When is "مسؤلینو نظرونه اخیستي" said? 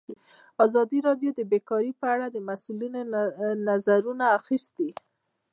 2.49-4.89